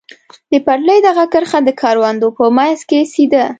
[0.51, 3.43] د پټلۍ دغه کرښه د کروندو په منځ کې سیده.